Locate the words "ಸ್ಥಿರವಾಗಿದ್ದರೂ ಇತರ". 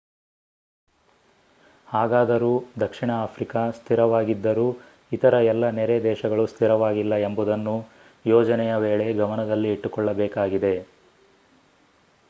3.71-5.33